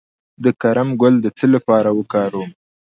د 0.43 0.45
کرم 0.61 0.89
ګل 1.01 1.15
د 1.21 1.27
څه 1.37 1.45
لپاره 1.55 1.89
وکاروم؟ 1.97 2.49